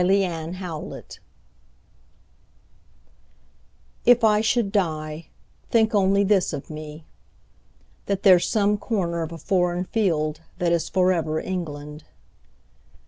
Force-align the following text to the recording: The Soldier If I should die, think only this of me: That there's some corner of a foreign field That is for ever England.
The 0.03 0.55
Soldier 0.59 1.05
If 4.03 4.23
I 4.23 4.41
should 4.41 4.71
die, 4.71 5.27
think 5.69 5.93
only 5.93 6.23
this 6.23 6.53
of 6.53 6.71
me: 6.71 7.05
That 8.07 8.23
there's 8.23 8.47
some 8.47 8.79
corner 8.79 9.21
of 9.21 9.31
a 9.31 9.37
foreign 9.37 9.83
field 9.83 10.41
That 10.57 10.71
is 10.71 10.89
for 10.89 11.11
ever 11.11 11.39
England. 11.39 12.05